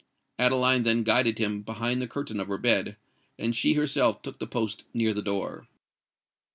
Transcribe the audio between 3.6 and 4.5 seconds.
herself took her